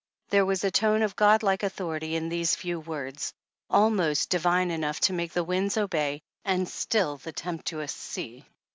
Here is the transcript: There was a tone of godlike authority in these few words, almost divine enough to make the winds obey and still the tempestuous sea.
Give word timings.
There 0.29 0.47
was 0.47 0.63
a 0.63 0.71
tone 0.71 1.03
of 1.03 1.15
godlike 1.15 1.61
authority 1.61 2.15
in 2.15 2.27
these 2.27 2.55
few 2.55 2.79
words, 2.79 3.35
almost 3.69 4.31
divine 4.31 4.71
enough 4.71 4.99
to 5.01 5.13
make 5.13 5.31
the 5.33 5.43
winds 5.43 5.77
obey 5.77 6.23
and 6.43 6.67
still 6.67 7.17
the 7.17 7.31
tempestuous 7.31 7.93
sea. 7.93 8.47